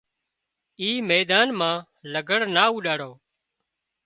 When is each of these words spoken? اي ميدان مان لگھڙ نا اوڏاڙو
اي 0.81 0.89
ميدان 1.09 1.47
مان 1.59 1.75
لگھڙ 2.13 2.39
نا 2.55 2.63
اوڏاڙو 2.71 3.11